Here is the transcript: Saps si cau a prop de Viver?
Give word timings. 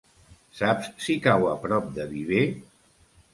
Saps 0.59 0.87
si 1.07 1.17
cau 1.25 1.45
a 1.51 1.51
prop 1.67 1.93
de 1.99 2.07
Viver? 2.15 2.41